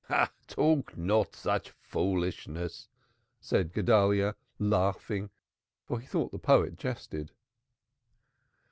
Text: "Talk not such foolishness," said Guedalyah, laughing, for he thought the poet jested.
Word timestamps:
"Talk 0.47 0.97
not 0.97 1.35
such 1.35 1.69
foolishness," 1.69 2.89
said 3.39 3.71
Guedalyah, 3.71 4.33
laughing, 4.57 5.29
for 5.85 5.99
he 5.99 6.07
thought 6.07 6.31
the 6.31 6.39
poet 6.39 6.75
jested. 6.75 7.29